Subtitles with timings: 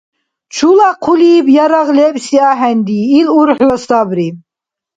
[0.55, 2.99] Чула хъулиб ярагъ лебси ахӀенри.
[3.19, 4.27] Ил урхӀла сабри.